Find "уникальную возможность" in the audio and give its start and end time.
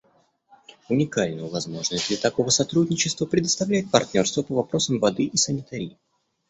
0.89-2.07